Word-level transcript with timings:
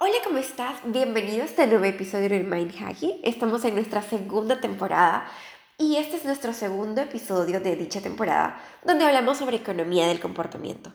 Hola, 0.00 0.14
¿cómo 0.22 0.38
estás? 0.38 0.78
Bienvenido 0.84 1.42
a 1.42 1.46
este 1.46 1.66
nuevo 1.66 1.84
episodio 1.84 2.28
de 2.28 2.44
Mind 2.44 2.72
Hacking. 2.72 3.18
Estamos 3.24 3.64
en 3.64 3.74
nuestra 3.74 4.00
segunda 4.00 4.60
temporada 4.60 5.28
y 5.76 5.96
este 5.96 6.14
es 6.14 6.24
nuestro 6.24 6.52
segundo 6.52 7.00
episodio 7.00 7.58
de 7.58 7.74
dicha 7.74 8.00
temporada 8.00 8.62
donde 8.84 9.04
hablamos 9.04 9.38
sobre 9.38 9.56
economía 9.56 10.06
del 10.06 10.20
comportamiento. 10.20 10.92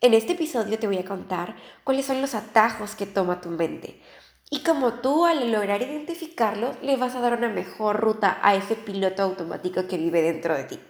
En 0.00 0.14
este 0.14 0.32
episodio 0.32 0.78
te 0.78 0.86
voy 0.86 0.96
a 0.96 1.04
contar 1.04 1.56
cuáles 1.84 2.06
son 2.06 2.22
los 2.22 2.34
atajos 2.34 2.94
que 2.94 3.04
toma 3.04 3.42
tu 3.42 3.50
mente 3.50 4.00
y 4.48 4.60
cómo 4.60 4.94
tú 4.94 5.26
al 5.26 5.52
lograr 5.52 5.82
identificarlos 5.82 6.74
le 6.80 6.96
vas 6.96 7.16
a 7.16 7.20
dar 7.20 7.34
una 7.36 7.50
mejor 7.50 8.00
ruta 8.00 8.38
a 8.40 8.54
ese 8.54 8.76
piloto 8.76 9.24
automático 9.24 9.86
que 9.86 9.98
vive 9.98 10.22
dentro 10.22 10.56
de 10.56 10.64
ti. 10.64 10.80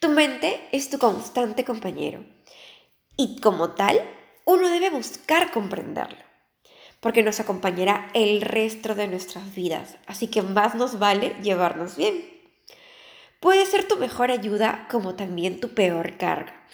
Tu 0.00 0.08
mente 0.08 0.68
es 0.72 0.90
tu 0.90 0.98
constante 0.98 1.64
compañero 1.64 2.24
y 3.16 3.40
como 3.40 3.70
tal 3.70 4.02
uno 4.48 4.70
debe 4.70 4.88
buscar 4.88 5.50
comprenderlo, 5.50 6.24
porque 7.00 7.22
nos 7.22 7.38
acompañará 7.38 8.08
el 8.14 8.40
resto 8.40 8.94
de 8.94 9.06
nuestras 9.06 9.54
vidas, 9.54 9.98
así 10.06 10.28
que 10.28 10.40
más 10.40 10.74
nos 10.74 10.98
vale 10.98 11.36
llevarnos 11.42 11.98
bien. 11.98 12.24
Puede 13.40 13.66
ser 13.66 13.86
tu 13.86 13.98
mejor 13.98 14.30
ayuda 14.30 14.88
como 14.90 15.16
también 15.16 15.60
tu 15.60 15.74
peor 15.74 16.16
carga. 16.16 16.66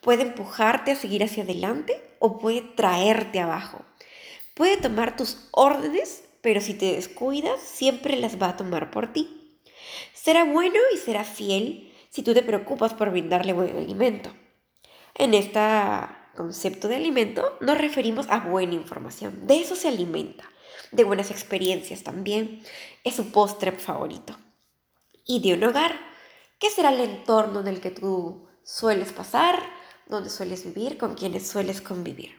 Puede 0.00 0.22
empujarte 0.22 0.92
a 0.92 0.94
seguir 0.94 1.24
hacia 1.24 1.42
adelante 1.42 2.00
o 2.20 2.38
puede 2.38 2.60
traerte 2.60 3.40
abajo. 3.40 3.84
Puede 4.54 4.76
tomar 4.76 5.16
tus 5.16 5.48
órdenes, 5.50 6.22
pero 6.40 6.60
si 6.60 6.74
te 6.74 6.92
descuidas, 6.94 7.60
siempre 7.60 8.16
las 8.16 8.40
va 8.40 8.50
a 8.50 8.56
tomar 8.56 8.92
por 8.92 9.12
ti. 9.12 9.58
Será 10.14 10.44
bueno 10.44 10.78
y 10.94 10.98
será 10.98 11.24
fiel 11.24 11.92
si 12.10 12.22
tú 12.22 12.32
te 12.32 12.44
preocupas 12.44 12.94
por 12.94 13.10
brindarle 13.10 13.54
buen 13.54 13.76
alimento. 13.76 14.32
En 15.16 15.34
esta 15.34 16.17
concepto 16.38 16.86
de 16.86 16.94
alimento 16.94 17.58
nos 17.60 17.76
referimos 17.76 18.28
a 18.30 18.38
buena 18.38 18.74
información. 18.74 19.48
De 19.48 19.60
eso 19.60 19.74
se 19.74 19.88
alimenta. 19.88 20.44
De 20.92 21.02
buenas 21.02 21.32
experiencias 21.32 22.04
también. 22.04 22.62
Es 23.02 23.16
su 23.16 23.32
postre 23.32 23.72
favorito. 23.72 24.38
Y 25.26 25.40
de 25.40 25.54
un 25.54 25.64
hogar. 25.64 25.98
¿Qué 26.60 26.70
será 26.70 26.90
el 26.90 27.00
entorno 27.00 27.58
en 27.58 27.66
el 27.66 27.80
que 27.80 27.90
tú 27.90 28.46
sueles 28.62 29.12
pasar? 29.12 29.60
Donde 30.06 30.30
sueles 30.30 30.64
vivir? 30.64 30.96
¿Con 30.96 31.16
quienes 31.16 31.48
sueles 31.48 31.80
convivir? 31.80 32.36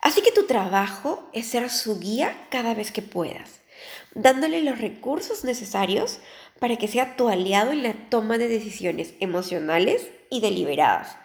Así 0.00 0.22
que 0.22 0.30
tu 0.30 0.46
trabajo 0.46 1.28
es 1.32 1.48
ser 1.48 1.68
su 1.70 1.98
guía 1.98 2.46
cada 2.50 2.74
vez 2.74 2.92
que 2.92 3.02
puedas, 3.02 3.62
dándole 4.14 4.62
los 4.62 4.78
recursos 4.78 5.42
necesarios 5.42 6.20
para 6.60 6.76
que 6.76 6.86
sea 6.86 7.16
tu 7.16 7.28
aliado 7.28 7.72
en 7.72 7.82
la 7.82 8.08
toma 8.08 8.38
de 8.38 8.46
decisiones 8.46 9.14
emocionales 9.18 10.06
y 10.30 10.40
deliberadas 10.40 11.16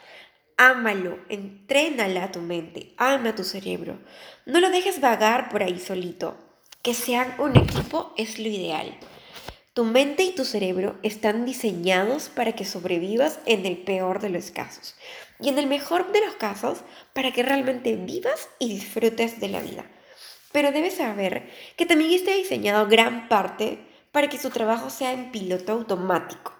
Ámalo, 0.57 1.19
entrénala 1.29 2.25
a 2.25 2.31
tu 2.31 2.39
mente, 2.39 2.93
ama 2.97 3.35
tu 3.35 3.43
cerebro. 3.43 3.99
No 4.45 4.59
lo 4.59 4.69
dejes 4.69 5.01
vagar 5.01 5.49
por 5.49 5.63
ahí 5.63 5.79
solito. 5.79 6.37
Que 6.83 6.93
sean 6.93 7.35
un 7.39 7.55
equipo 7.57 8.13
es 8.17 8.39
lo 8.39 8.47
ideal. 8.47 8.97
Tu 9.73 9.85
mente 9.85 10.23
y 10.23 10.35
tu 10.35 10.45
cerebro 10.45 10.97
están 11.01 11.45
diseñados 11.45 12.29
para 12.29 12.53
que 12.53 12.65
sobrevivas 12.65 13.39
en 13.45 13.65
el 13.65 13.77
peor 13.77 14.19
de 14.19 14.29
los 14.29 14.51
casos 14.51 14.95
y 15.39 15.49
en 15.49 15.57
el 15.57 15.67
mejor 15.67 16.11
de 16.11 16.25
los 16.25 16.35
casos 16.35 16.79
para 17.13 17.31
que 17.31 17.43
realmente 17.43 17.95
vivas 17.95 18.49
y 18.59 18.69
disfrutes 18.69 19.39
de 19.39 19.49
la 19.49 19.61
vida. 19.61 19.85
Pero 20.51 20.71
debes 20.71 20.95
saber 20.95 21.49
que 21.77 21.85
también 21.85 22.11
está 22.11 22.31
diseñado 22.31 22.87
gran 22.87 23.29
parte 23.29 23.79
para 24.11 24.27
que 24.27 24.37
su 24.37 24.49
trabajo 24.49 24.89
sea 24.89 25.13
en 25.13 25.31
piloto 25.31 25.71
automático 25.71 26.53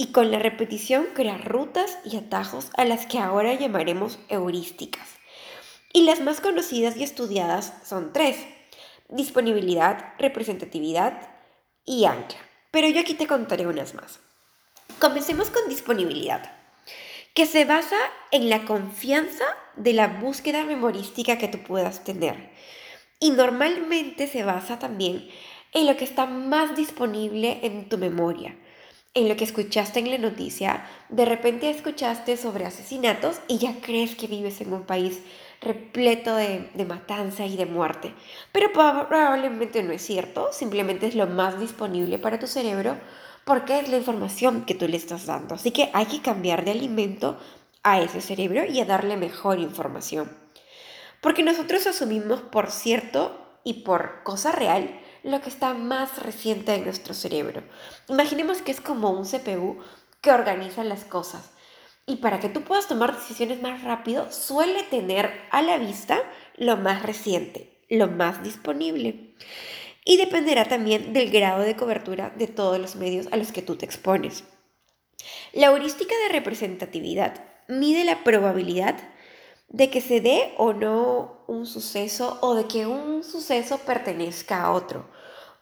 y 0.00 0.12
con 0.12 0.30
la 0.30 0.38
repetición 0.38 1.08
crear 1.12 1.46
rutas 1.46 1.98
y 2.04 2.16
atajos 2.16 2.70
a 2.76 2.84
las 2.84 3.04
que 3.06 3.18
ahora 3.18 3.54
llamaremos 3.54 4.20
heurísticas. 4.28 5.08
Y 5.92 6.04
las 6.04 6.20
más 6.20 6.40
conocidas 6.40 6.96
y 6.96 7.02
estudiadas 7.02 7.74
son 7.84 8.12
tres, 8.12 8.36
disponibilidad, 9.08 10.14
representatividad 10.16 11.28
y 11.84 12.04
ancla. 12.04 12.38
Pero 12.70 12.88
yo 12.88 13.00
aquí 13.00 13.14
te 13.14 13.26
contaré 13.26 13.66
unas 13.66 13.94
más. 13.94 14.20
Comencemos 15.00 15.50
con 15.50 15.68
disponibilidad, 15.68 16.48
que 17.34 17.46
se 17.46 17.64
basa 17.64 17.98
en 18.30 18.48
la 18.48 18.66
confianza 18.66 19.46
de 19.74 19.94
la 19.94 20.06
búsqueda 20.06 20.64
memorística 20.64 21.38
que 21.38 21.48
tú 21.48 21.58
puedas 21.64 22.04
tener. 22.04 22.52
Y 23.18 23.32
normalmente 23.32 24.28
se 24.28 24.44
basa 24.44 24.78
también 24.78 25.28
en 25.72 25.88
lo 25.88 25.96
que 25.96 26.04
está 26.04 26.26
más 26.26 26.76
disponible 26.76 27.58
en 27.62 27.88
tu 27.88 27.98
memoria 27.98 28.56
en 29.18 29.28
lo 29.28 29.36
que 29.36 29.44
escuchaste 29.44 30.00
en 30.00 30.10
la 30.10 30.18
noticia, 30.18 30.86
de 31.08 31.24
repente 31.24 31.70
escuchaste 31.70 32.36
sobre 32.36 32.64
asesinatos 32.64 33.40
y 33.48 33.58
ya 33.58 33.74
crees 33.80 34.14
que 34.14 34.26
vives 34.26 34.60
en 34.60 34.72
un 34.72 34.84
país 34.84 35.20
repleto 35.60 36.36
de, 36.36 36.70
matanza 36.86 37.44
y 37.44 37.56
de 37.56 37.66
muerte. 37.66 38.14
Pero 38.52 38.72
probablemente 38.72 39.82
no 39.82 39.92
es 39.92 40.02
cierto, 40.02 40.48
simplemente 40.52 41.06
es 41.06 41.14
lo 41.14 41.26
más 41.26 41.58
disponible 41.58 42.18
para 42.18 42.38
tu 42.38 42.46
cerebro 42.46 42.96
porque 43.44 43.80
es 43.80 43.88
la 43.88 43.96
información 43.96 44.64
que 44.64 44.74
tú 44.74 44.86
le 44.86 44.96
estás 44.96 45.26
dando. 45.26 45.54
Así 45.54 45.70
que 45.70 45.90
hay 45.94 46.06
que 46.06 46.20
cambiar 46.20 46.64
de 46.64 46.72
alimento 46.72 47.38
a 47.82 48.00
ese 48.00 48.20
cerebro 48.20 48.64
y 48.66 48.80
a 48.80 48.84
darle 48.84 49.16
mejor 49.16 49.58
información. 49.58 50.30
Porque 51.20 51.42
nosotros 51.42 51.86
asumimos 51.86 52.42
por 52.42 52.70
cierto 52.70 53.58
y 53.64 53.84
por 53.84 54.22
cosa 54.22 54.52
real 54.52 55.00
lo 55.22 55.40
que 55.40 55.48
está 55.48 55.74
más 55.74 56.22
reciente 56.22 56.74
en 56.74 56.84
nuestro 56.84 57.14
cerebro. 57.14 57.62
Imaginemos 58.08 58.62
que 58.62 58.72
es 58.72 58.80
como 58.80 59.10
un 59.10 59.24
CPU 59.24 59.78
que 60.20 60.32
organiza 60.32 60.84
las 60.84 61.04
cosas. 61.04 61.50
Y 62.06 62.16
para 62.16 62.40
que 62.40 62.48
tú 62.48 62.62
puedas 62.62 62.88
tomar 62.88 63.14
decisiones 63.14 63.60
más 63.60 63.82
rápido, 63.82 64.32
suele 64.32 64.82
tener 64.84 65.30
a 65.50 65.60
la 65.60 65.76
vista 65.76 66.22
lo 66.56 66.76
más 66.76 67.02
reciente, 67.02 67.82
lo 67.90 68.08
más 68.08 68.42
disponible. 68.42 69.34
Y 70.04 70.16
dependerá 70.16 70.64
también 70.64 71.12
del 71.12 71.30
grado 71.30 71.62
de 71.62 71.76
cobertura 71.76 72.32
de 72.36 72.46
todos 72.46 72.78
los 72.78 72.96
medios 72.96 73.28
a 73.30 73.36
los 73.36 73.52
que 73.52 73.60
tú 73.60 73.76
te 73.76 73.84
expones. 73.84 74.44
La 75.52 75.66
heurística 75.66 76.14
de 76.24 76.32
representatividad 76.32 77.44
mide 77.68 78.04
la 78.04 78.24
probabilidad 78.24 78.96
de 79.68 79.90
que 79.90 80.00
se 80.00 80.20
dé 80.20 80.54
o 80.56 80.72
no 80.72 81.42
un 81.46 81.66
suceso 81.66 82.38
o 82.40 82.54
de 82.54 82.66
que 82.66 82.86
un 82.86 83.22
suceso 83.22 83.78
pertenezca 83.78 84.62
a 84.62 84.72
otro 84.72 85.08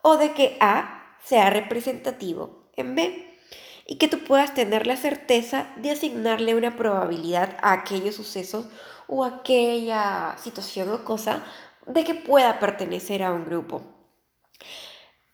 o 0.02 0.16
de 0.16 0.32
que 0.32 0.56
A 0.60 1.16
sea 1.24 1.50
representativo 1.50 2.70
en 2.76 2.94
B 2.94 3.38
y 3.86 3.98
que 3.98 4.08
tú 4.08 4.24
puedas 4.24 4.54
tener 4.54 4.86
la 4.86 4.96
certeza 4.96 5.72
de 5.76 5.90
asignarle 5.90 6.54
una 6.54 6.76
probabilidad 6.76 7.56
a 7.62 7.72
aquellos 7.72 8.14
sucesos 8.14 8.66
o 9.08 9.24
aquella 9.24 10.36
situación 10.38 10.90
o 10.90 11.04
cosa 11.04 11.44
de 11.86 12.04
que 12.04 12.14
pueda 12.14 12.58
pertenecer 12.58 13.22
a 13.22 13.32
un 13.32 13.44
grupo. 13.44 13.82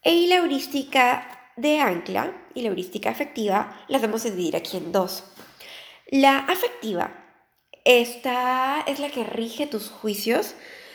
Y 0.04 0.26
la 0.26 0.36
heurística 0.36 1.50
de 1.56 1.80
ancla 1.80 2.48
y 2.54 2.62
la 2.62 2.68
heurística 2.68 3.10
afectiva 3.10 3.84
las 3.88 4.02
vamos 4.02 4.24
a 4.24 4.30
dividir 4.30 4.56
aquí 4.56 4.76
en 4.76 4.92
dos. 4.92 5.24
La 6.10 6.38
afectiva 6.38 7.21
esta 7.84 8.80
es 8.86 8.98
la 8.98 9.10
que 9.10 9.24
rige 9.24 9.66
tus 9.66 9.90
juicios 9.90 10.54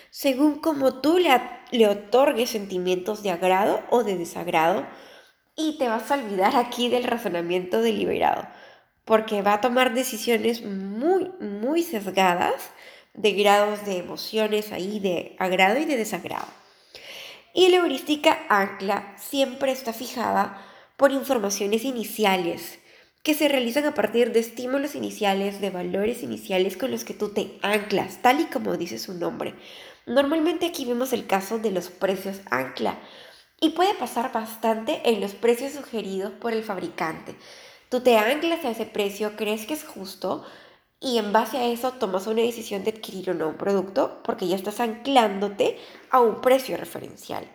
según 0.09 0.59
como 0.59 1.01
tú 1.01 1.17
le, 1.17 1.29
le 1.71 1.87
otorgues 1.87 2.49
sentimientos 2.49 3.23
de 3.23 3.31
agrado 3.31 3.83
o 3.89 4.03
de 4.03 4.17
desagrado 4.17 4.85
y 5.55 5.77
te 5.77 5.87
vas 5.87 6.09
a 6.11 6.15
olvidar 6.15 6.55
aquí 6.55 6.89
del 6.89 7.03
razonamiento 7.03 7.81
deliberado 7.81 8.47
porque 9.07 9.41
va 9.41 9.53
a 9.53 9.61
tomar 9.61 9.93
decisiones 9.93 10.63
muy, 10.63 11.31
muy 11.39 11.81
sesgadas 11.81 12.71
de 13.13 13.31
grados 13.31 13.85
de 13.85 13.97
emociones 13.97 14.71
ahí 14.73 14.99
de 14.99 15.35
agrado 15.39 15.79
y 15.79 15.85
de 15.85 15.95
desagrado. 15.95 16.47
Y 17.53 17.69
la 17.69 17.77
heurística 17.77 18.37
ancla 18.49 19.15
siempre 19.17 19.71
está 19.71 19.93
fijada 19.93 20.61
por 20.97 21.11
informaciones 21.11 21.85
iniciales 21.85 22.79
que 23.23 23.33
se 23.33 23.47
realizan 23.47 23.85
a 23.85 23.93
partir 23.93 24.31
de 24.31 24.39
estímulos 24.39 24.95
iniciales, 24.95 25.59
de 25.59 25.69
valores 25.69 26.23
iniciales 26.23 26.77
con 26.77 26.91
los 26.91 27.03
que 27.03 27.13
tú 27.13 27.29
te 27.29 27.59
anclas, 27.61 28.21
tal 28.21 28.39
y 28.39 28.45
como 28.45 28.77
dice 28.77 28.99
su 28.99 29.13
nombre. 29.13 29.53
Normalmente 30.05 30.65
aquí 30.65 30.85
vemos 30.85 31.11
el 31.11 31.27
caso 31.27 31.59
de 31.59 31.71
los 31.71 31.89
precios 31.89 32.39
ancla 32.49 32.97
y 33.59 33.71
puede 33.71 33.93
pasar 33.95 34.31
bastante 34.31 35.01
en 35.09 35.19
los 35.19 35.33
precios 35.33 35.73
sugeridos 35.73 36.31
por 36.31 36.53
el 36.53 36.63
fabricante. 36.63 37.35
Tú 37.89 38.01
te 38.01 38.17
anclas 38.17 38.63
a 38.65 38.69
ese 38.69 38.85
precio, 38.85 39.35
crees 39.35 39.65
que 39.65 39.73
es 39.73 39.83
justo 39.83 40.45
y 40.99 41.17
en 41.17 41.31
base 41.31 41.57
a 41.57 41.65
eso 41.65 41.91
tomas 41.93 42.27
una 42.27 42.41
decisión 42.41 42.83
de 42.83 42.91
adquirir 42.91 43.29
o 43.29 43.33
no 43.33 43.49
un 43.49 43.57
producto 43.57 44.21
porque 44.23 44.47
ya 44.47 44.55
estás 44.55 44.79
anclándote 44.79 45.77
a 46.09 46.21
un 46.21 46.41
precio 46.41 46.77
referencial. 46.77 47.45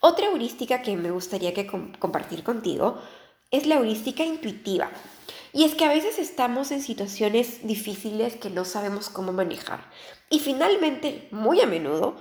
Otra 0.00 0.26
heurística 0.26 0.82
que 0.82 0.96
me 0.96 1.10
gustaría 1.10 1.54
que 1.54 1.66
compartir 1.66 2.44
contigo 2.44 3.00
es 3.56 3.66
la 3.66 3.76
heurística 3.76 4.24
intuitiva. 4.24 4.90
Y 5.52 5.62
es 5.62 5.76
que 5.76 5.84
a 5.84 5.88
veces 5.88 6.18
estamos 6.18 6.72
en 6.72 6.82
situaciones 6.82 7.64
difíciles 7.64 8.34
que 8.34 8.50
no 8.50 8.64
sabemos 8.64 9.08
cómo 9.08 9.32
manejar. 9.32 9.88
Y 10.28 10.40
finalmente, 10.40 11.28
muy 11.30 11.60
a 11.60 11.66
menudo, 11.66 12.16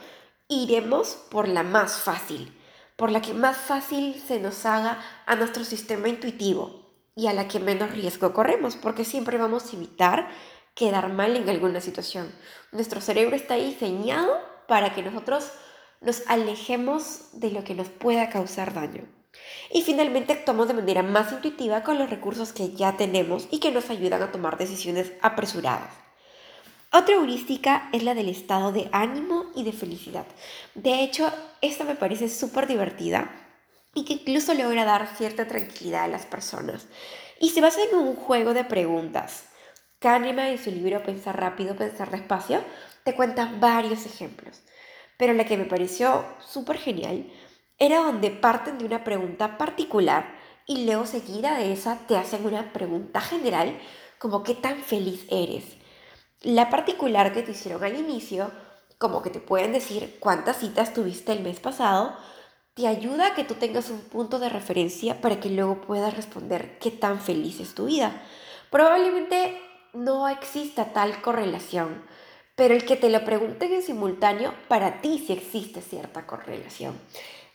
iremos 0.48 1.18
por 1.32 1.48
la 1.48 1.64
más 1.64 1.98
fácil, 1.98 2.56
por 2.96 3.12
la 3.12 3.22
que 3.22 3.34
más 3.34 3.58
fácil 3.58 4.22
se 4.28 4.40
nos 4.40 4.64
haga 4.68 5.04
a 5.26 5.36
nuestro 5.36 5.66
sistema 5.66 6.08
intuitivo 6.08 6.92
y 7.16 7.26
a 7.26 7.34
la 7.34 7.48
que 7.48 7.60
menos 7.60 7.92
riesgo 7.92 8.34
corremos, 8.34 8.76
porque 8.76 9.04
siempre 9.04 9.40
vamos 9.40 9.66
a 9.66 9.76
evitar 9.76 10.30
quedar 10.76 11.12
mal 11.12 11.36
en 11.36 11.50
alguna 11.50 11.82
situación. 11.82 12.32
Nuestro 12.72 13.02
cerebro 13.02 13.36
está 13.36 13.56
diseñado 13.56 14.38
para 14.68 14.94
que 14.94 15.02
nosotros 15.02 15.52
nos 16.02 16.22
alejemos 16.28 17.40
de 17.40 17.50
lo 17.50 17.64
que 17.64 17.74
nos 17.74 17.90
pueda 17.90 18.30
causar 18.30 18.74
daño. 18.74 19.08
Y 19.72 19.82
finalmente 19.82 20.34
actuamos 20.34 20.68
de 20.68 20.74
manera 20.74 21.04
más 21.04 21.32
intuitiva 21.32 21.84
con 21.84 21.98
los 21.98 22.10
recursos 22.10 22.54
que 22.54 22.74
ya 22.74 22.98
tenemos 22.98 23.48
y 23.52 23.60
que 23.60 23.72
nos 23.72 23.90
ayudan 23.90 24.22
a 24.22 24.32
tomar 24.32 24.58
decisiones 24.58 25.12
apresuradas. 25.22 25.92
Otra 26.92 27.16
heurística 27.16 27.90
es 27.92 28.04
la 28.04 28.14
del 28.14 28.30
estado 28.30 28.72
de 28.72 28.88
ánimo 28.92 29.48
y 29.56 29.64
de 29.64 29.72
felicidad. 29.72 30.28
De 30.76 31.04
hecho, 31.04 31.32
esta 31.62 31.84
me 31.84 31.96
parece 31.96 32.30
súper 32.30 32.68
divertida 32.68 33.32
y 33.96 34.06
que 34.06 34.14
incluso 34.14 34.54
logra 34.54 34.86
dar 34.86 35.16
cierta 35.18 35.48
tranquilidad 35.48 36.04
a 36.04 36.08
las 36.08 36.26
personas. 36.26 36.86
Y 37.40 37.50
se 37.50 37.62
basa 37.62 37.80
en 37.84 37.98
un 37.98 38.16
juego 38.16 38.54
de 38.54 38.64
preguntas. 38.64 39.46
Kahneman 40.00 40.48
en 40.48 40.64
su 40.64 40.70
libro 40.70 41.02
Pensar 41.02 41.40
rápido, 41.40 41.76
pensar 41.76 42.12
despacio 42.12 42.64
te 43.04 43.16
cuenta 43.16 43.52
varios 43.60 44.06
ejemplos. 44.06 44.62
Pero 45.18 45.34
la 45.34 45.46
que 45.46 45.58
me 45.58 45.66
pareció 45.66 46.26
súper 46.46 46.78
genial 46.78 47.26
era 47.80 47.98
donde 48.04 48.32
parten 48.32 48.78
de 48.78 48.86
una 48.86 49.04
pregunta 49.04 49.58
particular 49.58 50.36
y 50.66 50.86
luego 50.86 51.06
seguida 51.06 51.58
de 51.58 51.74
esa 51.74 52.00
te 52.08 52.18
hacen 52.18 52.46
una 52.46 52.72
pregunta 52.72 53.20
general 53.22 53.80
como 54.20 54.44
qué 54.44 54.56
tan 54.56 54.78
feliz 54.78 55.26
eres. 55.30 55.66
La 56.42 56.70
particular 56.70 57.34
que 57.34 57.44
te 57.44 57.52
hicieron 57.52 57.84
al 57.84 57.98
inicio, 57.98 58.52
como 58.98 59.22
que 59.22 59.30
te 59.30 59.40
pueden 59.40 59.74
decir 59.74 60.18
cuántas 60.20 60.58
citas 60.58 60.94
tuviste 60.94 61.32
el 61.32 61.42
mes 61.42 61.60
pasado, 61.60 62.16
te 62.74 62.88
ayuda 62.88 63.28
a 63.28 63.34
que 63.36 63.44
tú 63.44 63.56
tengas 63.56 63.90
un 63.90 64.00
punto 64.02 64.40
de 64.40 64.50
referencia 64.50 65.22
para 65.22 65.40
que 65.40 65.50
luego 65.50 65.82
puedas 65.82 66.16
responder 66.16 66.80
qué 66.80 66.90
tan 66.90 67.20
feliz 67.20 67.60
es 67.60 67.76
tu 67.76 67.86
vida. 67.86 68.22
Probablemente 68.72 69.62
no 69.94 70.28
exista 70.28 70.94
tal 70.94 71.22
correlación, 71.22 72.04
pero 72.56 72.74
el 72.74 72.86
que 72.86 72.96
te 72.96 73.10
lo 73.10 73.24
pregunten 73.26 73.74
en 73.74 73.84
simultáneo, 73.84 74.54
para 74.68 75.02
ti 75.02 75.24
sí 75.26 75.34
existe 75.34 75.82
cierta 75.82 76.26
correlación. 76.26 77.00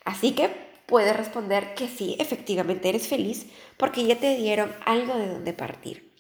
Así 0.08 0.32
que 0.32 0.49
puedes 0.87 1.14
responder 1.14 1.75
que 1.75 1.87
sí, 1.87 2.16
efectivamente 2.19 2.88
eres 2.88 3.08
feliz 3.08 3.44
porque 3.76 4.06
ya 4.06 4.16
te 4.16 4.37
dieron 4.37 4.75
algo 4.87 5.14
de 5.19 5.28
donde 5.28 5.52
partir. 5.52 6.14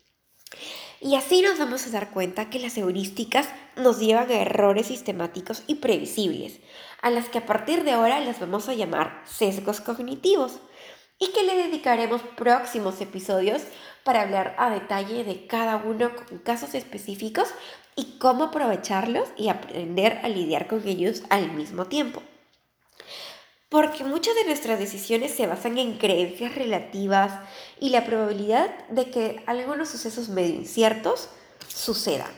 Y 1.00 1.14
así 1.14 1.40
nos 1.40 1.58
vamos 1.58 1.86
a 1.86 1.90
dar 1.90 2.10
cuenta 2.10 2.50
que 2.50 2.58
las 2.58 2.76
heurísticas 2.76 3.48
nos 3.76 3.98
llevan 3.98 4.30
a 4.30 4.42
errores 4.42 4.88
sistemáticos 4.88 5.62
y 5.66 5.76
previsibles, 5.76 6.60
a 7.00 7.08
las 7.08 7.30
que 7.30 7.38
a 7.38 7.46
partir 7.46 7.82
de 7.82 7.92
ahora 7.92 8.20
las 8.20 8.40
vamos 8.40 8.68
a 8.68 8.74
llamar 8.74 9.22
sesgos 9.24 9.80
cognitivos, 9.80 10.60
y 11.18 11.28
que 11.32 11.44
le 11.44 11.56
dedicaremos 11.56 12.20
próximos 12.36 13.00
episodios 13.00 13.62
para 14.04 14.20
hablar 14.20 14.54
a 14.58 14.68
detalle 14.68 15.24
de 15.24 15.46
cada 15.46 15.76
uno 15.76 16.14
con 16.14 16.40
casos 16.40 16.74
específicos 16.74 17.54
y 17.96 18.18
cómo 18.18 18.44
aprovecharlos 18.44 19.30
y 19.38 19.48
aprender 19.48 20.20
a 20.22 20.28
lidiar 20.28 20.66
con 20.66 20.86
ellos 20.86 21.22
al 21.30 21.52
mismo 21.52 21.86
tiempo. 21.86 22.22
Porque 23.68 24.02
muchas 24.02 24.34
de 24.34 24.44
nuestras 24.44 24.78
decisiones 24.78 25.32
se 25.34 25.46
basan 25.46 25.76
en 25.76 25.98
creencias 25.98 26.54
relativas 26.54 27.32
y 27.78 27.90
la 27.90 28.06
probabilidad 28.06 28.88
de 28.88 29.10
que 29.10 29.42
algunos 29.46 29.90
sucesos 29.90 30.30
medio 30.30 30.54
inciertos 30.54 31.28
sucedan. 31.68 32.30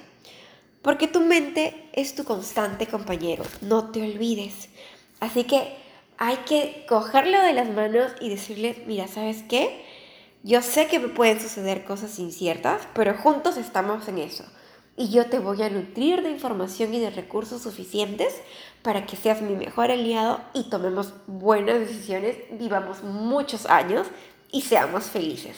Porque 0.83 1.07
tu 1.07 1.21
mente 1.21 1.89
es 1.93 2.17
tu 2.17 2.25
constante 2.25 2.87
compañero, 2.87 3.45
no 3.61 3.91
te 3.91 4.03
olvides. 4.03 4.71
Así 5.21 5.45
que 5.45 5.77
hay 6.19 6.37
que 6.39 6.85
cogerlo 6.89 7.41
de 7.43 7.53
las 7.53 7.69
manos 7.69 8.11
y 8.21 8.29
decirle, 8.29 8.83
mira, 8.87 9.07
¿sabes 9.07 9.45
qué? 9.49 9.85
Yo 10.43 10.63
sé 10.63 10.89
que 10.89 10.99
me 10.99 11.09
pueden 11.09 11.41
suceder 11.41 11.85
cosas 11.85 12.19
inciertas, 12.19 12.89
pero 12.93 13.17
juntos 13.17 13.57
estamos 13.57 14.09
en 14.09 14.19
eso 14.19 14.45
y 15.01 15.09
yo 15.09 15.25
te 15.25 15.39
voy 15.39 15.63
a 15.63 15.71
nutrir 15.71 16.23
de 16.23 16.31
información 16.31 16.93
y 16.93 17.01
de 17.01 17.09
recursos 17.09 17.63
suficientes 17.63 18.35
para 18.83 19.07
que 19.07 19.17
seas 19.17 19.41
mi 19.41 19.55
mejor 19.55 19.91
aliado 19.91 20.43
y 20.53 20.65
tomemos 20.65 21.15
buenas 21.27 21.79
decisiones, 21.79 22.37
vivamos 22.51 23.03
muchos 23.03 23.65
años 23.65 24.07
y 24.53 24.61
seamos 24.61 25.05
felices. 25.05 25.57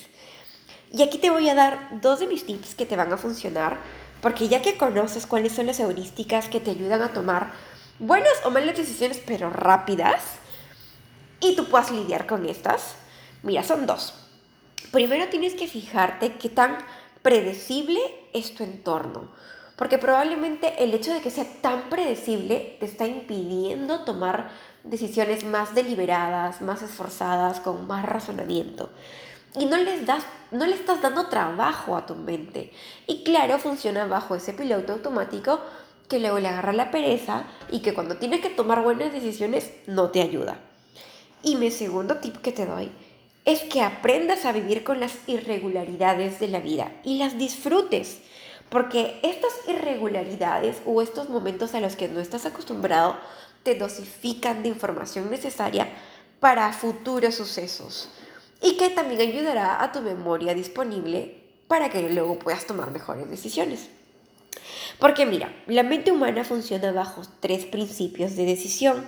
Y 0.92 1.02
aquí 1.02 1.18
te 1.18 1.30
voy 1.30 1.48
a 1.48 1.56
dar 1.56 1.88
dos 2.00 2.20
de 2.20 2.28
mis 2.28 2.46
tips 2.46 2.76
que 2.76 2.86
te 2.86 2.94
van 2.94 3.12
a 3.12 3.16
funcionar, 3.16 3.78
porque 4.20 4.46
ya 4.46 4.62
que 4.62 4.76
conoces 4.76 5.26
cuáles 5.26 5.50
son 5.50 5.66
las 5.66 5.80
heurísticas 5.80 6.48
que 6.48 6.60
te 6.60 6.70
ayudan 6.70 7.02
a 7.02 7.12
tomar 7.12 7.50
buenas 7.98 8.34
o 8.44 8.50
malas 8.52 8.76
decisiones, 8.76 9.20
pero 9.26 9.50
rápidas, 9.50 10.22
y 11.40 11.56
tú 11.56 11.64
puedas 11.64 11.90
lidiar 11.90 12.28
con 12.28 12.48
estas, 12.48 12.94
mira, 13.42 13.64
son 13.64 13.86
dos. 13.86 14.14
Primero 14.92 15.28
tienes 15.30 15.54
que 15.54 15.66
fijarte 15.66 16.34
qué 16.34 16.48
tan 16.48 16.78
predecible 17.22 18.00
es 18.32 18.54
tu 18.54 18.64
entorno. 18.64 19.28
Porque 19.76 19.98
probablemente 19.98 20.84
el 20.84 20.92
hecho 20.94 21.12
de 21.12 21.20
que 21.20 21.30
sea 21.30 21.46
tan 21.60 21.88
predecible 21.88 22.76
te 22.78 22.86
está 22.86 23.06
impidiendo 23.06 24.04
tomar 24.04 24.50
decisiones 24.84 25.44
más 25.44 25.74
deliberadas, 25.74 26.60
más 26.60 26.82
esforzadas, 26.82 27.60
con 27.60 27.86
más 27.86 28.04
razonamiento. 28.04 28.90
Y 29.56 29.66
no, 29.66 29.76
les 29.76 30.06
das, 30.06 30.24
no 30.50 30.66
le 30.66 30.74
estás 30.74 31.02
dando 31.02 31.28
trabajo 31.28 31.96
a 31.96 32.06
tu 32.06 32.14
mente. 32.14 32.72
Y 33.06 33.24
claro, 33.24 33.58
funciona 33.58 34.06
bajo 34.06 34.34
ese 34.34 34.52
piloto 34.52 34.92
automático 34.92 35.60
que 36.08 36.19
luego 36.19 36.38
le 36.38 36.48
agarra 36.48 36.72
la 36.72 36.90
pereza 36.90 37.44
y 37.70 37.80
que 37.80 37.94
cuando 37.94 38.16
tienes 38.16 38.40
que 38.40 38.50
tomar 38.50 38.82
buenas 38.82 39.12
decisiones 39.12 39.72
no 39.86 40.10
te 40.10 40.22
ayuda. 40.22 40.58
Y 41.42 41.56
mi 41.56 41.70
segundo 41.70 42.19
tip 42.19 42.36
que 42.36 42.52
te 42.52 42.66
doy 42.66 42.92
es 43.44 43.62
que 43.62 43.82
aprendas 43.82 44.44
a 44.44 44.52
vivir 44.52 44.84
con 44.84 45.00
las 45.00 45.12
irregularidades 45.26 46.38
de 46.38 46.48
la 46.48 46.60
vida 46.60 46.92
y 47.04 47.18
las 47.18 47.38
disfrutes. 47.38 48.20
Porque 48.68 49.20
estas 49.22 49.52
irregularidades 49.68 50.80
o 50.86 51.02
estos 51.02 51.28
momentos 51.28 51.74
a 51.74 51.80
los 51.80 51.96
que 51.96 52.08
no 52.08 52.20
estás 52.20 52.46
acostumbrado 52.46 53.18
te 53.62 53.74
dosifican 53.74 54.62
de 54.62 54.70
información 54.70 55.30
necesaria 55.30 55.88
para 56.40 56.72
futuros 56.72 57.34
sucesos 57.34 58.08
y 58.62 58.76
que 58.76 58.90
también 58.90 59.20
ayudará 59.20 59.82
a 59.82 59.92
tu 59.92 60.00
memoria 60.00 60.54
disponible 60.54 61.42
para 61.68 61.90
que 61.90 62.08
luego 62.08 62.38
puedas 62.38 62.66
tomar 62.66 62.90
mejores 62.90 63.28
decisiones. 63.28 63.88
Porque 64.98 65.26
mira, 65.26 65.54
la 65.66 65.82
mente 65.82 66.12
humana 66.12 66.44
funciona 66.44 66.92
bajo 66.92 67.22
tres 67.40 67.66
principios 67.66 68.36
de 68.36 68.44
decisión. 68.44 69.06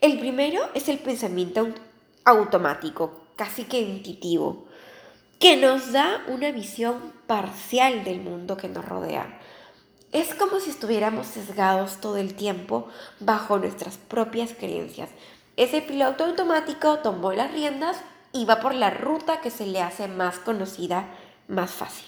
El 0.00 0.18
primero 0.18 0.60
es 0.74 0.88
el 0.88 0.98
pensamiento 0.98 1.68
automático, 2.24 3.23
casi 3.36 3.64
que 3.64 3.80
intuitivo, 3.80 4.64
que 5.38 5.56
nos 5.56 5.92
da 5.92 6.22
una 6.28 6.50
visión 6.52 7.12
parcial 7.26 8.04
del 8.04 8.20
mundo 8.20 8.56
que 8.56 8.68
nos 8.68 8.84
rodea. 8.84 9.40
Es 10.12 10.34
como 10.34 10.60
si 10.60 10.70
estuviéramos 10.70 11.26
sesgados 11.26 12.00
todo 12.00 12.18
el 12.18 12.34
tiempo 12.34 12.88
bajo 13.18 13.58
nuestras 13.58 13.96
propias 13.96 14.52
creencias. 14.52 15.10
Ese 15.56 15.82
piloto 15.82 16.24
automático 16.24 16.98
tomó 17.00 17.32
las 17.32 17.52
riendas 17.52 17.96
y 18.32 18.44
va 18.44 18.60
por 18.60 18.74
la 18.74 18.90
ruta 18.90 19.40
que 19.40 19.50
se 19.50 19.66
le 19.66 19.80
hace 19.80 20.08
más 20.08 20.38
conocida, 20.38 21.08
más 21.48 21.72
fácil. 21.72 22.06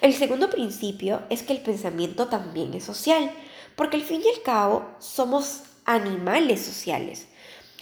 El 0.00 0.14
segundo 0.14 0.50
principio 0.50 1.22
es 1.30 1.42
que 1.42 1.54
el 1.54 1.60
pensamiento 1.60 2.28
también 2.28 2.74
es 2.74 2.84
social, 2.84 3.30
porque 3.76 3.96
al 3.96 4.02
fin 4.02 4.22
y 4.24 4.28
al 4.28 4.42
cabo 4.42 4.86
somos 4.98 5.62
animales 5.84 6.64
sociales 6.64 7.28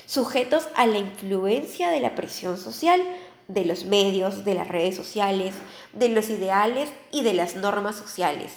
sujetos 0.06 0.68
a 0.74 0.86
la 0.86 0.98
influencia 0.98 1.90
de 1.90 2.00
la 2.00 2.14
presión 2.14 2.58
social, 2.58 3.02
de 3.48 3.64
los 3.64 3.84
medios, 3.84 4.44
de 4.44 4.54
las 4.54 4.68
redes 4.68 4.96
sociales, 4.96 5.54
de 5.92 6.08
los 6.08 6.30
ideales 6.30 6.90
y 7.10 7.22
de 7.22 7.34
las 7.34 7.56
normas 7.56 7.96
sociales. 7.96 8.52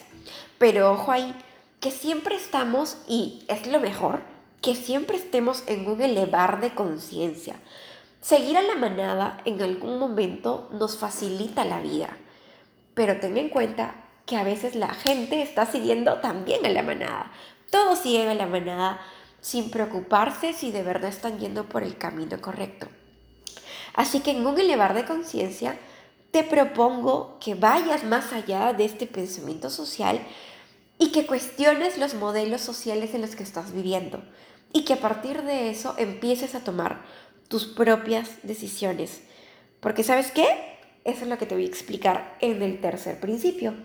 Pero 0.58 0.92
ojo 0.92 1.12
ahí, 1.12 1.36
que 1.80 1.92
siempre 1.92 2.36
estamos, 2.36 2.98
y 3.08 3.44
es 3.48 3.68
lo 3.68 3.80
mejor, 3.80 4.22
que 4.62 4.76
siempre 4.76 5.18
estemos 5.18 5.64
en 5.68 5.88
un 5.88 6.02
elevar 6.02 6.60
de 6.60 6.74
conciencia. 6.74 7.56
Seguir 8.22 8.58
a 8.58 8.64
la 8.64 8.76
manada 8.76 9.42
en 9.46 9.62
algún 9.62 10.00
momento 10.00 10.70
nos 10.72 10.98
facilita 10.98 11.64
la 11.66 11.80
vida, 11.80 12.18
pero 12.96 13.20
ten 13.20 13.38
en 13.38 13.50
cuenta 13.50 13.96
que 14.26 14.38
a 14.38 14.44
veces 14.44 14.76
la 14.76 14.94
gente 14.94 15.42
está 15.44 15.68
siguiendo 15.68 16.16
también 16.16 16.66
a 16.66 16.70
la 16.70 16.82
manada. 16.82 17.32
Todos 17.70 18.00
siguen 18.00 18.30
a 18.30 18.34
la 18.34 18.48
manada, 18.48 19.00
sin 19.46 19.70
preocuparse 19.70 20.54
si 20.54 20.72
de 20.72 20.82
verdad 20.82 21.12
están 21.12 21.38
yendo 21.38 21.70
por 21.70 21.84
el 21.84 22.00
camino 22.00 22.42
correcto. 22.42 22.88
Así 23.94 24.22
que 24.22 24.32
en 24.32 24.44
un 24.44 24.60
elevar 24.60 24.96
de 24.96 25.06
conciencia, 25.06 25.78
te 26.32 26.44
propongo 26.44 27.38
que 27.40 27.54
vayas 27.54 28.04
más 28.04 28.34
allá 28.34 28.74
de 28.74 28.86
este 28.86 29.06
pensamiento 29.06 29.70
social 29.70 30.20
y 30.98 31.12
que 31.12 31.28
cuestiones 31.28 32.00
los 32.00 32.16
modelos 32.16 32.62
sociales 32.62 33.14
en 33.14 33.22
los 33.22 33.36
que 33.36 33.44
estás 33.44 33.72
viviendo 33.72 34.24
y 34.74 34.84
que 34.84 34.94
a 34.94 35.00
partir 35.00 35.44
de 35.44 35.70
eso 35.70 35.94
empieces 36.00 36.56
a 36.56 36.64
tomar 36.64 37.04
tus 37.48 37.68
propias 37.68 38.40
decisiones. 38.42 39.22
Porque 39.80 40.04
sabes 40.04 40.32
qué? 40.32 40.80
Eso 41.04 41.22
es 41.22 41.28
lo 41.28 41.38
que 41.38 41.46
te 41.46 41.54
voy 41.54 41.66
a 41.66 41.68
explicar 41.68 42.36
en 42.42 42.64
el 42.64 42.82
tercer 42.82 43.20
principio, 43.20 43.76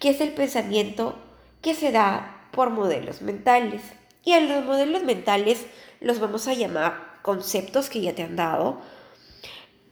que 0.00 0.08
es 0.08 0.22
el 0.22 0.32
pensamiento 0.32 1.18
que 1.60 1.74
se 1.74 1.92
da 1.92 2.48
por 2.50 2.70
modelos 2.70 3.20
mentales. 3.20 3.82
Y 4.26 4.32
a 4.32 4.40
los 4.40 4.64
modelos 4.64 5.04
mentales 5.04 5.64
los 6.00 6.18
vamos 6.18 6.48
a 6.48 6.52
llamar 6.52 7.20
conceptos 7.22 7.88
que 7.88 8.00
ya 8.00 8.12
te 8.12 8.24
han 8.24 8.34
dado, 8.34 8.80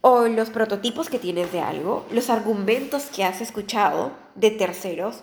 o 0.00 0.26
los 0.26 0.50
prototipos 0.50 1.09
que 1.09 1.21
tienes 1.21 1.53
de 1.53 1.61
algo, 1.61 2.05
los 2.11 2.31
argumentos 2.31 3.05
que 3.05 3.23
has 3.23 3.41
escuchado 3.41 4.11
de 4.35 4.50
terceros, 4.50 5.21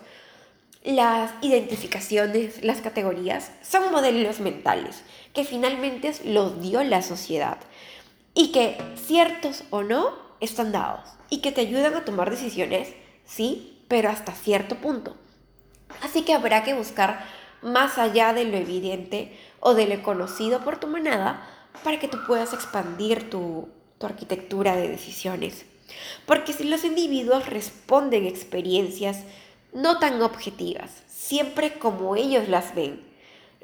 las 0.82 1.30
identificaciones, 1.42 2.64
las 2.64 2.80
categorías, 2.80 3.52
son 3.62 3.92
modelos 3.92 4.40
mentales 4.40 5.02
que 5.34 5.44
finalmente 5.44 6.10
los 6.24 6.62
dio 6.62 6.82
la 6.82 7.02
sociedad 7.02 7.58
y 8.32 8.50
que 8.50 8.78
ciertos 8.96 9.64
o 9.68 9.82
no 9.82 10.16
están 10.40 10.72
dados 10.72 11.06
y 11.28 11.42
que 11.42 11.52
te 11.52 11.60
ayudan 11.60 11.94
a 11.96 12.06
tomar 12.06 12.30
decisiones, 12.30 12.88
sí, 13.26 13.84
pero 13.88 14.08
hasta 14.08 14.32
cierto 14.32 14.76
punto. 14.76 15.16
Así 16.00 16.22
que 16.22 16.32
habrá 16.32 16.64
que 16.64 16.72
buscar 16.72 17.41
más 17.62 17.98
allá 17.98 18.32
de 18.32 18.44
lo 18.44 18.56
evidente 18.56 19.38
o 19.60 19.74
de 19.74 19.86
lo 19.86 20.02
conocido 20.02 20.60
por 20.60 20.78
tu 20.78 20.86
manada 20.86 21.48
para 21.84 21.98
que 21.98 22.08
tú 22.08 22.18
puedas 22.26 22.52
expandir 22.52 23.30
tu, 23.30 23.68
tu 23.98 24.06
arquitectura 24.06 24.76
de 24.76 24.88
decisiones. 24.88 25.64
Porque 26.26 26.52
si 26.52 26.64
los 26.64 26.84
individuos 26.84 27.48
responden 27.48 28.26
experiencias 28.26 29.18
no 29.72 29.98
tan 29.98 30.20
objetivas, 30.22 30.90
siempre 31.08 31.78
como 31.78 32.16
ellos 32.16 32.48
las 32.48 32.74
ven, 32.74 33.00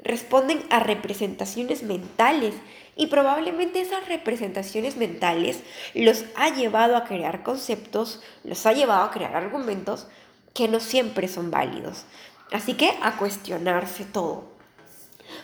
responden 0.03 0.63
a 0.69 0.79
representaciones 0.79 1.83
mentales 1.83 2.55
y 2.95 3.07
probablemente 3.07 3.81
esas 3.81 4.07
representaciones 4.07 4.97
mentales 4.97 5.61
los 5.93 6.25
ha 6.35 6.49
llevado 6.49 6.95
a 6.95 7.03
crear 7.03 7.43
conceptos, 7.43 8.21
los 8.43 8.65
ha 8.65 8.73
llevado 8.73 9.03
a 9.03 9.11
crear 9.11 9.35
argumentos 9.35 10.07
que 10.53 10.67
no 10.67 10.79
siempre 10.79 11.27
son 11.27 11.51
válidos. 11.51 12.05
Así 12.51 12.73
que 12.73 12.97
a 13.01 13.17
cuestionarse 13.17 14.05
todo. 14.05 14.43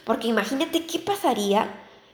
Porque 0.05 0.27
imagínate 0.27 0.85
qué 0.85 0.99
pasaría 0.99 1.67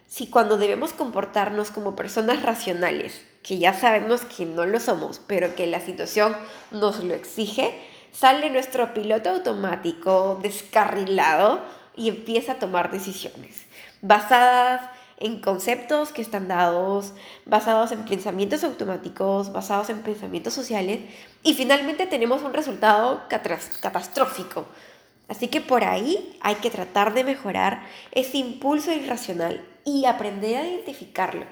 si 0.08 0.28
cuando 0.28 0.58
debemos 0.58 0.94
comportarnos 0.94 1.72
como 1.72 1.96
personas 1.96 2.44
racionales, 2.44 3.26
que 3.44 3.58
ya 3.58 3.74
sabemos 3.74 4.22
que 4.22 4.46
no 4.46 4.66
lo 4.66 4.80
somos, 4.80 5.22
pero 5.26 5.56
que 5.56 5.68
la 5.68 5.80
situación 5.80 6.36
nos 6.72 7.04
lo 7.04 7.14
exige, 7.14 7.80
sale 8.12 8.50
nuestro 8.50 8.94
piloto 8.94 9.30
automático 9.30 10.40
descarrilado 10.42 11.62
y 11.96 12.10
empieza 12.10 12.54
a 12.54 12.60
tomar 12.60 12.92
decisiones 12.92 13.66
basadas 14.02 14.82
en 15.22 15.40
conceptos 15.40 16.12
que 16.12 16.22
están 16.22 16.48
dados, 16.48 17.14
basados 17.46 17.92
en 17.92 18.04
pensamientos 18.06 18.64
automáticos, 18.64 19.54
basados 19.54 19.90
en 19.90 20.02
pensamientos 20.02 20.54
sociales, 20.54 21.00
y 21.44 21.54
finalmente 21.54 22.08
tenemos 22.08 22.42
un 22.42 22.54
resultado 22.54 23.24
catastrófico. 23.30 24.66
Así 25.28 25.48
que 25.48 25.62
por 25.62 25.84
ahí 25.84 26.38
hay 26.42 26.56
que 26.56 26.70
tratar 26.70 27.14
de 27.14 27.24
mejorar 27.24 27.84
ese 28.12 28.38
impulso 28.38 28.92
irracional 28.92 29.66
y 29.86 30.06
aprender 30.06 30.58
a 30.58 30.68
identificarlo. 30.68 31.46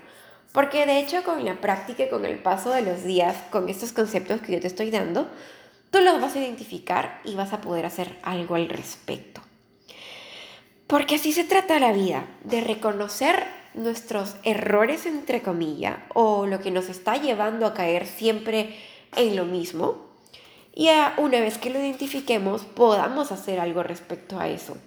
Porque 0.51 0.85
de 0.85 0.99
hecho 0.99 1.23
con 1.23 1.45
la 1.45 1.61
práctica 1.61 2.03
y 2.03 2.09
con 2.09 2.25
el 2.25 2.39
paso 2.39 2.71
de 2.71 2.81
los 2.81 3.03
días, 3.03 3.37
con 3.51 3.69
estos 3.69 3.93
conceptos 3.93 4.41
que 4.41 4.53
yo 4.53 4.59
te 4.59 4.67
estoy 4.67 4.89
dando, 4.89 5.29
tú 5.91 5.99
los 6.01 6.19
vas 6.19 6.35
a 6.35 6.39
identificar 6.39 7.21
y 7.23 7.35
vas 7.35 7.53
a 7.53 7.61
poder 7.61 7.85
hacer 7.85 8.17
algo 8.23 8.55
al 8.55 8.67
respecto. 8.67 9.41
Porque 10.87 11.15
así 11.15 11.31
se 11.33 11.43
trata 11.43 11.79
la 11.79 11.91
vida, 11.91 12.25
de 12.43 12.61
reconocer 12.61 13.58
nuestros 13.73 14.35
errores, 14.43 15.05
entre 15.05 15.41
comillas, 15.41 15.97
o 16.13 16.45
lo 16.45 16.59
que 16.59 16.71
nos 16.71 16.89
está 16.89 17.17
llevando 17.17 17.65
a 17.65 17.73
caer 17.73 18.05
siempre 18.05 18.75
en 19.15 19.35
lo 19.35 19.45
mismo. 19.45 20.09
Y 20.73 20.89
una 21.17 21.39
vez 21.39 21.57
que 21.57 21.69
lo 21.69 21.79
identifiquemos, 21.79 22.63
podamos 22.63 23.31
hacer 23.31 23.59
algo 23.59 23.83
respecto 23.83 24.39
a 24.39 24.47
eso. 24.47 24.77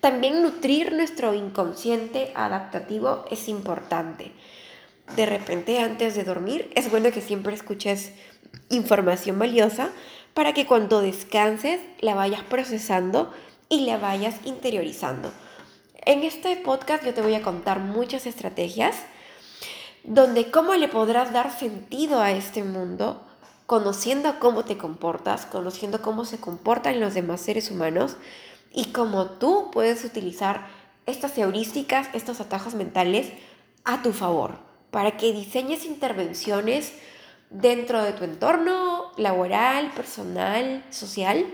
También 0.00 0.42
nutrir 0.42 0.92
nuestro 0.92 1.34
inconsciente 1.34 2.32
adaptativo 2.34 3.24
es 3.30 3.48
importante. 3.48 4.32
De 5.16 5.26
repente, 5.26 5.78
antes 5.78 6.14
de 6.14 6.24
dormir, 6.24 6.70
es 6.74 6.90
bueno 6.90 7.10
que 7.10 7.20
siempre 7.20 7.54
escuches 7.54 8.12
información 8.70 9.38
valiosa 9.38 9.90
para 10.32 10.52
que 10.52 10.66
cuando 10.66 11.00
descanses 11.00 11.80
la 12.00 12.14
vayas 12.14 12.42
procesando 12.42 13.32
y 13.68 13.86
la 13.86 13.98
vayas 13.98 14.36
interiorizando. 14.44 15.32
En 16.06 16.22
este 16.22 16.54
podcast 16.56 17.02
yo 17.02 17.14
te 17.14 17.22
voy 17.22 17.34
a 17.34 17.40
contar 17.40 17.80
muchas 17.80 18.26
estrategias 18.26 18.94
donde 20.02 20.50
cómo 20.50 20.74
le 20.74 20.88
podrás 20.88 21.32
dar 21.32 21.50
sentido 21.50 22.20
a 22.20 22.32
este 22.32 22.62
mundo, 22.62 23.26
conociendo 23.64 24.38
cómo 24.38 24.66
te 24.66 24.76
comportas, 24.76 25.46
conociendo 25.46 26.02
cómo 26.02 26.26
se 26.26 26.36
comportan 26.36 27.00
los 27.00 27.14
demás 27.14 27.40
seres 27.40 27.70
humanos 27.70 28.18
y 28.70 28.92
cómo 28.92 29.30
tú 29.30 29.70
puedes 29.72 30.04
utilizar 30.04 30.66
estas 31.06 31.38
heurísticas, 31.38 32.10
estos 32.12 32.38
atajos 32.38 32.74
mentales 32.74 33.32
a 33.84 34.02
tu 34.02 34.12
favor, 34.12 34.58
para 34.90 35.16
que 35.16 35.32
diseñes 35.32 35.86
intervenciones 35.86 36.92
dentro 37.48 38.02
de 38.02 38.12
tu 38.12 38.24
entorno 38.24 39.10
laboral, 39.16 39.90
personal, 39.92 40.84
social 40.90 41.46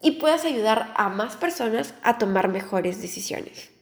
y 0.00 0.12
puedas 0.12 0.46
ayudar 0.46 0.94
a 0.96 1.10
más 1.10 1.36
personas 1.36 1.92
a 2.02 2.16
tomar 2.16 2.48
mejores 2.48 3.02
decisiones. 3.02 3.77